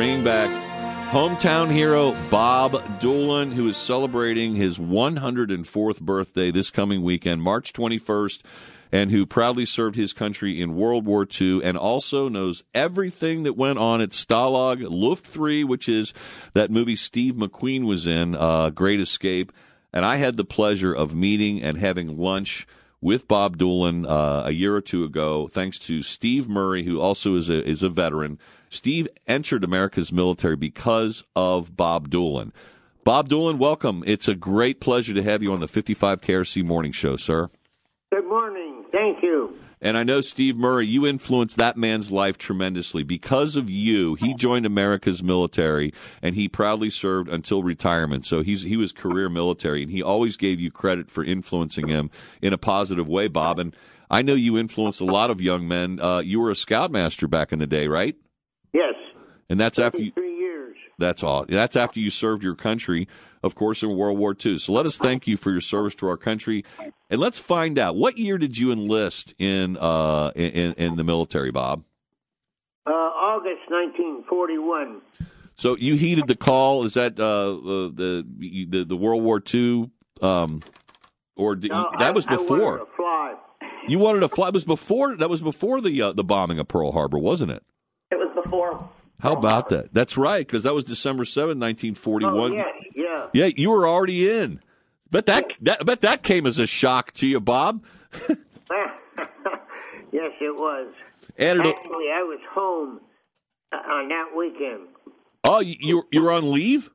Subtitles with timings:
[0.00, 0.48] bringing back
[1.10, 8.40] hometown hero Bob Doolin, who is celebrating his 104th birthday this coming weekend, March 21st,
[8.90, 13.58] and who proudly served his country in World War II and also knows everything that
[13.58, 16.14] went on at Stalag Luft 3, which is
[16.54, 19.52] that movie Steve McQueen was in, uh, Great Escape.
[19.92, 22.66] And I had the pleasure of meeting and having lunch
[23.02, 27.34] with Bob Doolin uh, a year or two ago, thanks to Steve Murray, who also
[27.34, 28.38] is a is a veteran.
[28.70, 32.52] Steve entered America's military because of Bob Doolin.
[33.02, 34.04] Bob Doolin, welcome.
[34.06, 37.50] It's a great pleasure to have you on the 55 KRC Morning Show, sir.
[38.12, 38.84] Good morning.
[38.92, 39.56] Thank you.
[39.82, 43.02] And I know, Steve Murray, you influenced that man's life tremendously.
[43.02, 48.24] Because of you, he joined America's military and he proudly served until retirement.
[48.24, 52.10] So he's, he was career military and he always gave you credit for influencing him
[52.40, 53.58] in a positive way, Bob.
[53.58, 53.74] And
[54.10, 55.98] I know you influenced a lot of young men.
[55.98, 58.16] Uh, you were a scoutmaster back in the day, right?
[59.50, 60.12] And that's after you.
[60.12, 60.76] Three years.
[60.98, 61.44] That's all.
[61.46, 63.08] That's after you served your country,
[63.42, 64.58] of course, in World War II.
[64.58, 66.64] So let us thank you for your service to our country,
[67.10, 71.50] and let's find out what year did you enlist in uh, in, in the military,
[71.50, 71.84] Bob?
[72.86, 75.00] Uh, August 1941.
[75.56, 76.84] So you heeded the call.
[76.84, 78.24] Is that uh, uh, the,
[78.68, 79.90] the the World War II,
[80.22, 80.60] um,
[81.36, 82.86] or did, No, that I- was wanted before?
[83.88, 84.48] You wanted to fly.
[84.48, 85.16] It was before.
[85.16, 87.62] That was before the uh, the bombing of Pearl Harbor, wasn't it?
[88.10, 88.88] It was before.
[89.22, 89.92] How about that?
[89.92, 92.52] That's right, because that was December seventh, nineteen forty Oh, one.
[92.54, 93.26] yes, yeah.
[93.32, 94.60] Yeah, you were already in.
[95.10, 97.84] Bet that, that bet that came as a shock to you, Bob.
[100.12, 100.92] yes, it was.
[101.38, 103.00] Added a, Actually, I was home
[103.72, 104.88] uh, on that weekend.
[105.44, 106.90] oh, you you you were on leave?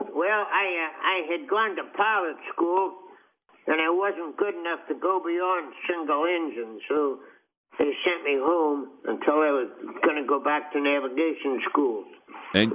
[0.00, 2.92] Well, I uh, I had gone to pilot school,
[3.66, 7.18] and I wasn't good enough to go beyond single engine, so
[7.78, 9.68] they sent me home until I was
[10.02, 12.04] going to go back to navigation school.
[12.54, 12.74] And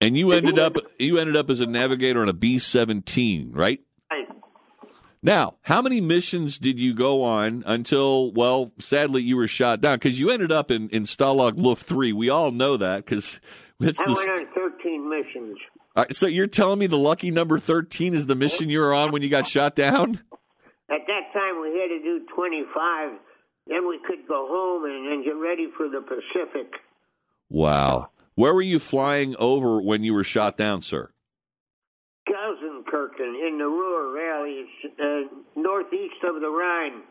[0.00, 3.80] and you ended up you ended up as a navigator on a B seventeen, right?
[4.10, 4.24] I,
[5.22, 9.96] Now, how many missions did you go on until, well, sadly, you were shot down?
[9.96, 12.12] Because you ended up in, in Stalag Luft 3.
[12.12, 13.40] We all know that because
[13.80, 14.12] it's I the.
[14.14, 15.58] went on 13 missions.
[15.96, 18.94] All right, so you're telling me the lucky number 13 is the mission you were
[18.94, 20.20] on when you got shot down?
[20.90, 23.10] At that time, we had to do 25.
[23.68, 26.72] Then we could go home and, and get ready for the Pacific.
[27.50, 28.10] Wow.
[28.34, 31.10] Where were you flying over when you were shot down, sir?
[32.28, 37.02] Gelsenkirchen in the Ruhr Valley, it's, uh, northeast of the Rhine.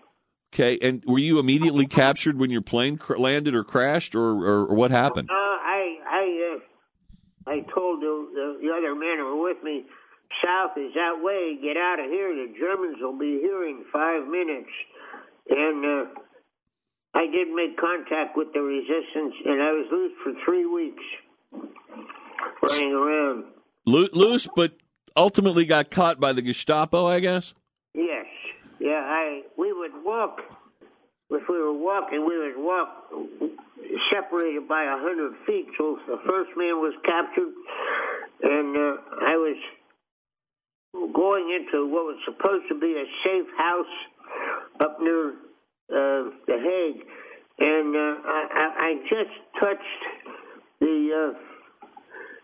[0.53, 4.66] Okay, and were you immediately captured when your plane cr- landed or crashed, or, or,
[4.67, 5.29] or what happened?
[5.29, 9.85] Uh, I I uh, I told the, the the other men who were with me,
[10.44, 11.57] south is that way.
[11.62, 12.34] Get out of here.
[12.34, 14.72] The Germans will be here in five minutes.
[15.50, 16.19] And uh,
[17.17, 21.03] I did make contact with the resistance, and I was loose for three weeks,
[22.61, 23.45] running around.
[23.88, 24.73] Lo- loose, but
[25.16, 27.55] ultimately got caught by the Gestapo, I guess.
[27.95, 28.28] Yes,
[28.79, 29.01] yeah.
[29.03, 30.41] I we would walk.
[31.31, 32.89] If we were walking, we would walk
[34.13, 35.66] separated by a hundred feet.
[35.75, 37.51] So the first man was captured,
[38.44, 39.57] and uh, I was
[41.16, 43.85] going into what was supposed to be a safe house
[44.81, 45.34] up near
[45.89, 47.05] uh, the Hague,
[47.59, 50.01] and uh, I, I, just touched
[50.79, 51.33] the.
[51.33, 51.39] Uh,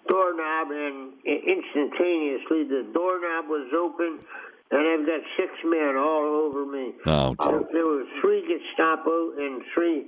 [0.09, 4.19] doorknob and instantaneously the doorknob was open
[4.71, 6.91] and I've got six men all over me.
[7.05, 10.07] Oh, There- There were three Gestapo and three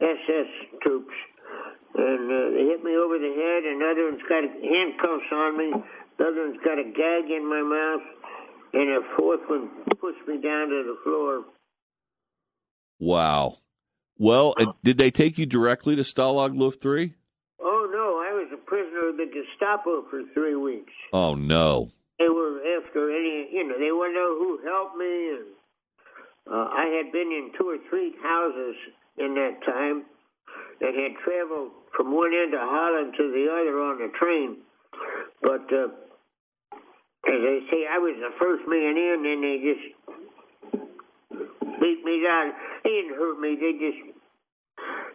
[0.00, 0.50] SS
[0.82, 1.14] troops.
[1.94, 5.56] And uh, they hit me over the head, and the other one's got handcuffs on
[5.56, 5.72] me.
[6.18, 8.02] The other one's got a gag in my mouth,
[8.74, 9.68] and a fourth one
[10.00, 11.44] pushed me down to the floor.
[12.98, 13.58] Wow.
[14.18, 17.14] Well, uh, did they take you directly to Stalag Luft 3?
[17.60, 20.92] Oh no, I was a prisoner of the Gestapo for three weeks.
[21.12, 21.90] Oh, no.
[22.18, 25.36] they were after any, you know, they want to know who helped me.
[25.36, 25.46] And
[26.48, 28.76] uh, I had been in two or three houses
[29.18, 30.04] in that time
[30.80, 34.58] and had traveled from one end of Holland to the other on the train.
[35.42, 35.88] But uh,
[37.28, 39.84] as they say, I was the first man in, and they just
[41.80, 42.52] beat me down.
[42.84, 44.16] They didn't hurt me; they just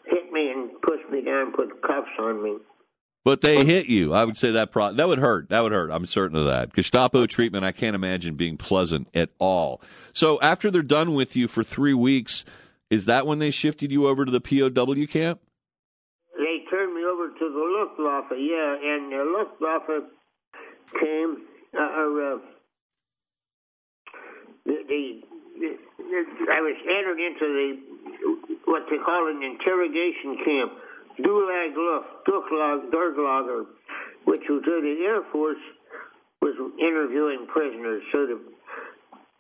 [0.06, 2.58] hit me and pushed me down, and put cuffs on me.
[3.24, 4.14] But they hit you.
[4.14, 5.50] I would say that pro- that would hurt.
[5.50, 5.92] That would hurt.
[5.92, 6.74] I'm certain of that.
[6.74, 9.82] Gestapo treatment, I can't imagine being pleasant at all.
[10.12, 12.44] So after they're done with you for three weeks,
[12.90, 15.40] is that when they shifted you over to the POW camp?
[16.38, 20.04] they turned me over to the Luftwaffe, yeah, and the Luftwaffe
[21.00, 21.38] came,
[21.78, 22.38] uh, or, uh,
[24.66, 25.22] the, the,
[25.62, 27.68] I was entered into the,
[28.66, 30.72] what they call an interrogation camp.
[31.20, 33.66] Dulag Luft, Durlager,
[34.26, 35.58] which was the Air Force
[36.42, 38.42] was interviewing prisoners, so the,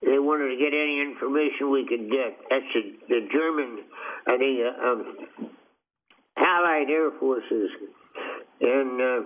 [0.02, 2.38] they wanted to get any information we could get.
[2.50, 3.80] That's the, the German,
[4.28, 5.50] I think, uh, um,
[6.38, 7.70] Allied Air Forces,
[8.62, 9.22] and uh,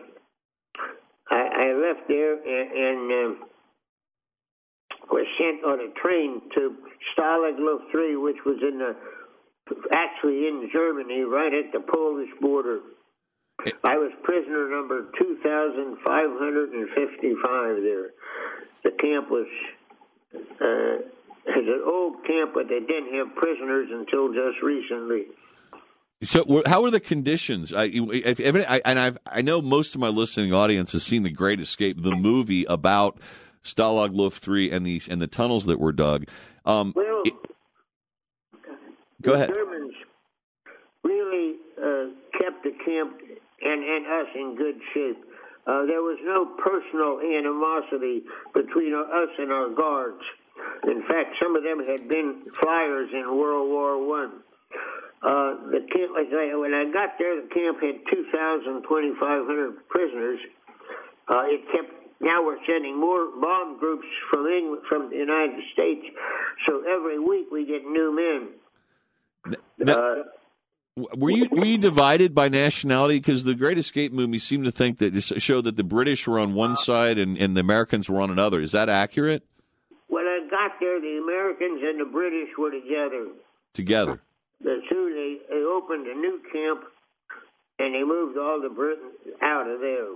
[1.31, 3.45] I, I left there and, and uh,
[5.11, 6.75] was sent on a train to
[7.13, 8.95] Stalag Luft 3, which was in the
[9.93, 12.81] actually in Germany, right at the Polish border.
[13.83, 18.11] I was prisoner number 2,555 there.
[18.83, 19.47] The camp was
[20.33, 20.99] uh,
[21.47, 25.25] it's an old camp, but they didn't have prisoners until just recently.
[26.23, 27.73] So, how are the conditions?
[27.73, 31.23] I, if, if, I, and I've, I know most of my listening audience has seen
[31.23, 33.19] The Great Escape, the movie about
[33.65, 36.25] Stalag Luft three and the and the tunnels that were dug.
[36.65, 37.33] Um, well, it,
[39.21, 39.49] go ahead.
[39.49, 39.93] Germans
[41.03, 42.05] really uh,
[42.39, 43.17] kept the camp
[43.61, 45.17] and, and us in good shape.
[45.65, 48.21] Uh, there was no personal animosity
[48.53, 50.21] between us and our guards.
[50.85, 54.45] In fact, some of them had been flyers in World War One.
[55.25, 60.39] Uh, the camp, when I got there, the camp had 2,200 prisoners.
[61.27, 62.04] Uh, it kept.
[62.21, 66.05] Now we're sending more bomb groups from England, from the United States.
[66.67, 69.57] So every week we get new men.
[69.77, 70.23] Now, uh,
[70.95, 73.17] were you were you divided by nationality?
[73.17, 76.39] Because the Great Escape movie seemed to think that it showed that the British were
[76.39, 78.61] on one side and, and the Americans were on another.
[78.61, 79.43] Is that accurate?
[80.07, 83.27] When I got there, the Americans and the British were together.
[83.73, 84.21] Together.
[84.61, 86.85] The two they, they opened a new camp,
[87.77, 90.07] and they moved all the Britons out of there.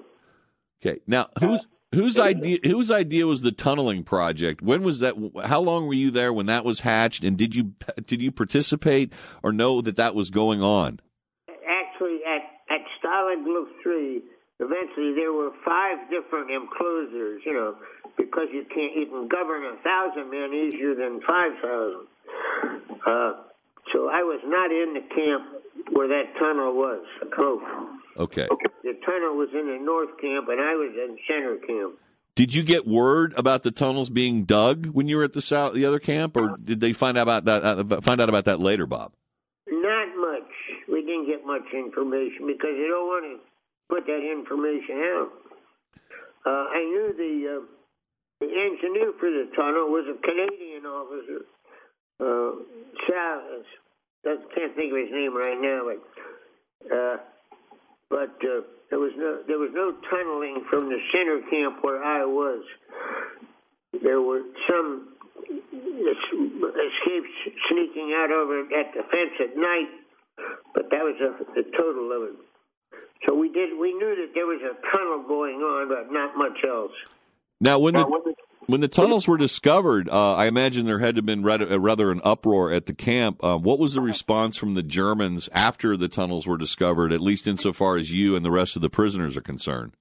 [0.82, 4.62] Okay, now whose whose idea whose idea was the tunneling project?
[4.62, 5.16] When was that?
[5.46, 7.24] How long were you there when that was hatched?
[7.24, 7.74] And did you
[8.06, 9.14] did you participate
[9.44, 11.00] or know that that was going on?
[11.50, 14.22] Actually, at at Stalag Luft three,
[14.60, 17.42] eventually there were five different enclosures.
[17.46, 17.76] You know,
[18.18, 22.08] because you can't can govern a thousand men easier than five thousand.
[23.06, 23.34] Uh,
[23.94, 27.06] so I was not in the camp where that tunnel was.
[28.18, 28.48] Okay.
[28.84, 32.00] The tunnel was in the north camp, and I was in center camp.
[32.36, 35.74] Did you get word about the tunnels being dug when you were at the south,
[35.74, 37.64] the other camp, or did they find out about that?
[37.64, 39.12] Uh, find out about that later, Bob?
[39.68, 40.50] Not much.
[40.88, 43.40] We didn't get much information because they don't want to
[43.90, 45.32] put that information out.
[46.46, 47.66] Uh, I knew the uh,
[48.40, 51.44] the engineer for the tunnel was a Canadian officer.
[52.22, 52.64] Uh,
[53.08, 53.64] Sal,
[54.26, 57.18] I can't think of his name right now, but uh,
[58.10, 62.26] but uh, there was no there was no tunneling from the center camp where I
[62.26, 62.64] was.
[64.04, 65.16] There were some
[65.50, 67.34] escapes
[67.70, 69.90] sneaking out over at the fence at night,
[70.74, 72.36] but that was a, the total of it.
[73.26, 76.64] So we did we knew that there was a tunnel going on, but not much
[76.68, 76.92] else.
[77.62, 78.36] Now, when the when the
[78.88, 82.86] tunnels were discovered, uh, I imagine there had to have been rather an uproar at
[82.86, 83.44] the camp.
[83.44, 87.48] Uh, what was the response from the Germans after the tunnels were discovered, at least
[87.48, 89.94] insofar as you and the rest of the prisoners are concerned?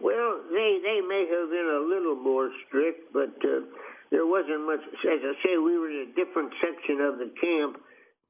[0.00, 3.64] Well, they, they may have been a little more strict, but uh,
[4.10, 4.80] there wasn't much.
[5.08, 7.80] As I say, we were in a different section of the camp,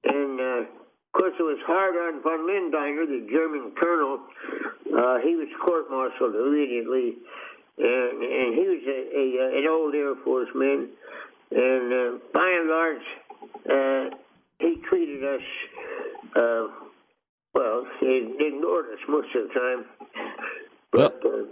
[0.04, 0.68] and uh,
[1.14, 4.20] of course, it was hard on von Lindeiner, the German colonel.
[4.86, 7.16] Uh, he was court-martialed immediately
[7.78, 10.88] and, and he was a, a, an old Air Force man,
[11.50, 13.06] and uh, by and large,
[13.70, 14.16] uh,
[14.58, 15.40] he treated us
[16.36, 16.66] uh,
[17.54, 17.86] well.
[18.00, 19.84] He ignored us most of the time,
[20.90, 21.20] but.
[21.24, 21.46] Well,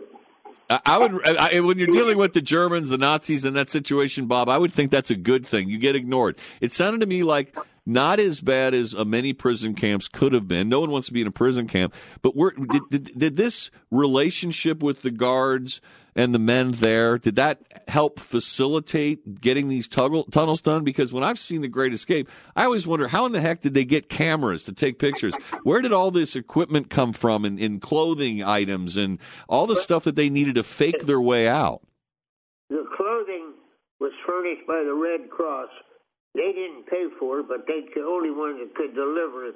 [0.68, 4.26] uh, I would, I, when you're dealing with the Germans, the Nazis in that situation,
[4.26, 5.68] Bob, I would think that's a good thing.
[5.68, 6.38] You get ignored.
[6.60, 10.46] It sounded to me like not as bad as uh, many prison camps could have
[10.46, 10.68] been.
[10.68, 14.80] No one wants to be in a prison camp, but did, did, did this relationship
[14.80, 15.80] with the guards
[16.14, 20.84] and the men there, did that help facilitate getting these tunnels done?
[20.84, 23.74] Because when I've seen The Great Escape, I always wonder how in the heck did
[23.74, 25.34] they get cameras to take pictures?
[25.62, 30.04] Where did all this equipment come from in, in clothing items and all the stuff
[30.04, 31.82] that they needed to fake their way out?
[32.68, 33.54] The clothing
[34.00, 35.68] was furnished by the Red Cross.
[36.34, 39.54] They didn't pay for it, but they the only ones that could deliver it.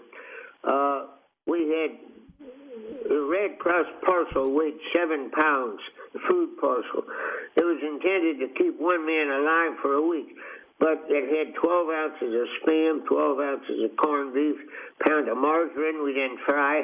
[0.65, 1.07] Uh,
[1.47, 1.99] we had
[3.09, 5.81] the Red Cross parcel weighed seven pounds,
[6.13, 7.05] the food parcel.
[7.57, 10.37] It was intended to keep one man alive for a week,
[10.79, 14.57] but it had 12 ounces of spam, 12 ounces of corned beef,
[15.07, 16.83] pound of margarine we didn't fry,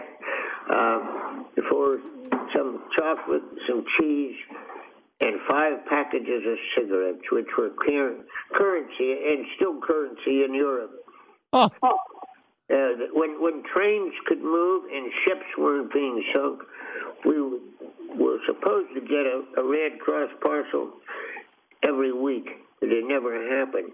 [0.70, 1.98] uh, for
[2.54, 4.36] some chocolate, some cheese,
[5.20, 7.70] and five packages of cigarettes, which were
[8.54, 10.92] currency and still currency in Europe.
[11.52, 11.68] Oh.
[12.70, 16.60] Uh, when when trains could move and ships weren't being sunk,
[17.24, 17.40] we
[18.16, 20.92] were supposed to get a, a Red Cross parcel
[21.82, 22.48] every week,
[22.80, 23.92] but it never happened.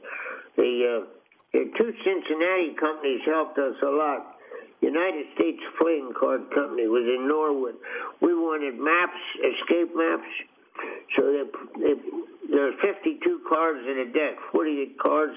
[0.57, 1.07] The, uh,
[1.53, 4.37] the two Cincinnati companies helped us a lot.
[4.81, 7.77] United States Playing Card Company was in Norwood.
[8.21, 10.29] We wanted maps, escape maps.
[11.17, 11.45] So they,
[11.81, 11.95] they,
[12.51, 15.33] there are 52 cards in a deck, 48 cards,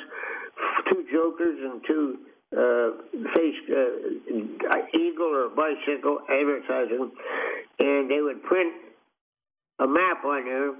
[0.91, 2.19] two jokers and two
[2.55, 2.89] uh,
[3.35, 7.11] face uh, eagle or bicycle advertising,
[7.79, 8.73] and they would print
[9.79, 10.73] a map on there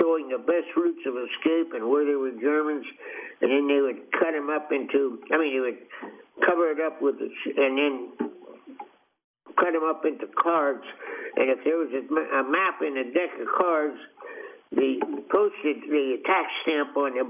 [0.00, 2.86] showing the best routes of escape and where there were Germans,
[3.40, 5.18] and then they would cut them up into.
[5.32, 5.78] I mean, they would
[6.44, 8.08] cover it up with, and then
[9.58, 10.84] cut them up into cards.
[11.36, 13.98] And if there was a, a map in a deck of cards,
[14.72, 14.98] the
[15.32, 17.24] postage, the tax stamp on the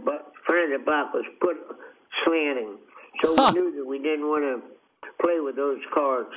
[0.47, 1.57] front of the box was put
[2.25, 2.79] slanting.
[3.23, 3.53] So huh.
[3.55, 6.31] we knew that we didn't want to play with those cards.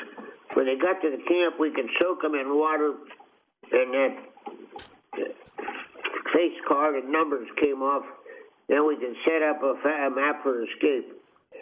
[0.54, 2.96] When they got to the camp, we could soak them in water,
[3.72, 4.18] and that
[6.34, 8.04] face card and numbers came off.
[8.68, 11.14] Then we can set up a, a map for escape.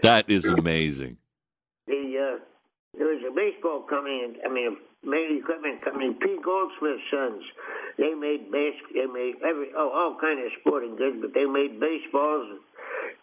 [0.04, 1.18] That is amazing.
[1.88, 2.40] The uh,
[2.98, 6.38] there was a baseball company, I mean, a major equipment company, P.
[6.44, 7.44] Goldsmith Sons.
[7.98, 11.80] They made base, they made every oh all kind of sporting goods, but they made
[11.80, 12.60] baseballs.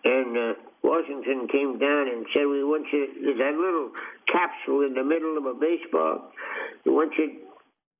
[0.04, 3.90] And uh, Washington came down and said, "We want you." There's that little
[4.26, 6.30] capsule in the middle of a baseball.
[6.84, 7.34] We want you to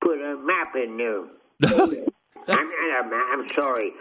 [0.01, 1.25] put a map in there.
[2.49, 3.93] I'm, I'm, I'm sorry.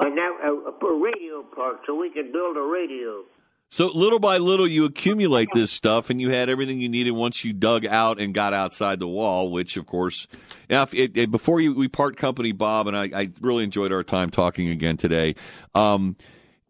[0.00, 3.22] A, a, a radio part so we could build a radio.
[3.70, 7.44] So little by little, you accumulate this stuff, and you had everything you needed once
[7.44, 9.50] you dug out and got outside the wall.
[9.50, 10.28] Which, of course,
[10.70, 13.92] now if, it, it, before you, we part company, Bob, and I, I, really enjoyed
[13.92, 15.34] our time talking again today.
[15.74, 16.16] Um,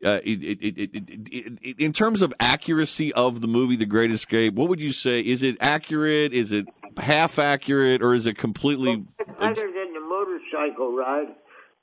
[0.05, 4.93] uh, it, in terms of accuracy of the movie The Great Escape, what would you
[4.93, 5.21] say?
[5.21, 6.33] Is it accurate?
[6.33, 6.67] Is it
[6.99, 9.05] half accurate, or is it completely?
[9.41, 11.35] Other than the motorcycle ride,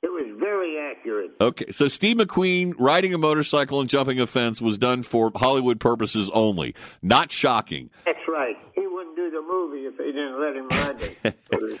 [0.02, 1.30] it was very accurate.
[1.40, 5.78] Okay, so Steve McQueen riding a motorcycle and jumping a fence was done for Hollywood
[5.80, 6.74] purposes only.
[7.02, 7.90] Not shocking.
[8.04, 8.56] That's right.
[8.74, 11.80] He wouldn't do the movie if they didn't let him ride it.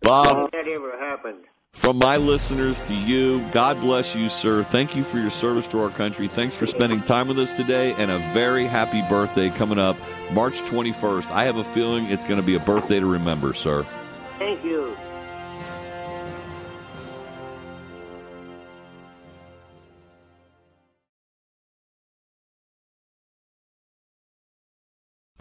[0.00, 1.44] Bob, that ever happened.
[1.74, 4.62] From my listeners to you, God bless you, sir.
[4.62, 6.28] Thank you for your service to our country.
[6.28, 9.96] Thanks for spending time with us today, and a very happy birthday coming up
[10.30, 11.30] March 21st.
[11.32, 13.84] I have a feeling it's going to be a birthday to remember, sir.
[14.38, 14.96] Thank you.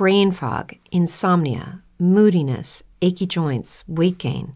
[0.02, 4.56] brain fog, insomnia, moodiness, achy joints, weight gain.